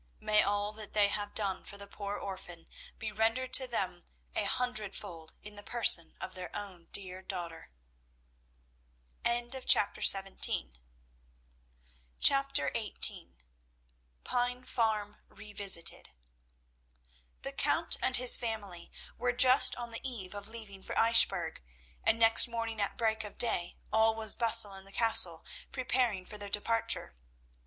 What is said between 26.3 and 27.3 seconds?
their departure.